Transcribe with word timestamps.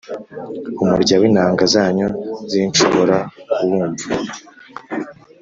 umurya 0.83 1.15
w’inanga 1.21 1.63
zanyu 1.73 2.07
sinshobora 2.51 3.17
kuwumva. 3.53 4.05